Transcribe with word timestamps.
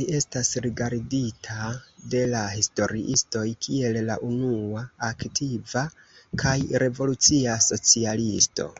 Li 0.00 0.04
estas 0.18 0.50
rigardita 0.66 1.66
de 2.14 2.22
la 2.30 2.44
historiistoj 2.60 3.42
kiel 3.66 3.98
la 4.12 4.16
unua 4.30 4.86
aktiva 5.10 5.84
kaj 6.46 6.56
revolucia 6.86 7.60
socialisto. 7.68 8.72